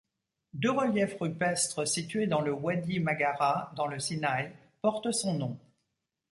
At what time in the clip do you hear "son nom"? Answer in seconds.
5.11-5.59